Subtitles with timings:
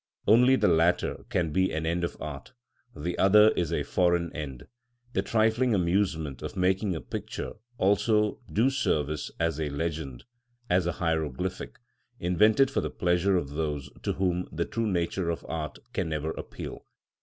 [0.25, 2.53] Only the latter can be an end of art;
[2.95, 4.65] the other is a foreign end,
[5.13, 10.25] the trifling amusement of making a picture also do service as a legend,
[10.71, 11.77] as a hieroglyphic,
[12.19, 16.31] invented for the pleasure of those to whom the true nature of art can never
[16.31, 16.83] appeal.